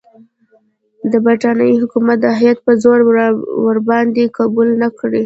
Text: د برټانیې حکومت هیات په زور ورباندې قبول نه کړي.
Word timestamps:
د 1.11 1.13
برټانیې 1.25 1.81
حکومت 1.81 2.19
هیات 2.39 2.57
په 2.65 2.71
زور 2.83 2.99
ورباندې 3.65 4.23
قبول 4.37 4.69
نه 4.81 4.89
کړي. 4.99 5.19